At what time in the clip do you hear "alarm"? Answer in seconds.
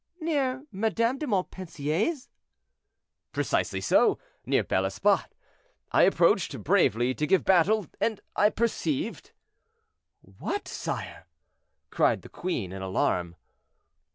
12.81-13.35